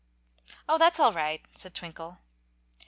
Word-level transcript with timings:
"Oh, 0.67 0.79
that's 0.79 0.99
all 0.99 1.13
right," 1.13 1.43
said 1.53 1.75
Twinkle. 1.75 2.17